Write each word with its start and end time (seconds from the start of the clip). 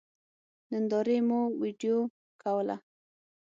نندارې 0.71 1.17
مو 1.27 1.39
وېډيو 1.61 1.97
کوله. 2.41 2.75